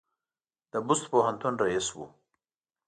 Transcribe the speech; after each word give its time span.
د 0.71 0.73
بُست 0.87 1.05
پوهنتون 1.11 1.53
رییس 1.61 1.87
و. 1.95 1.97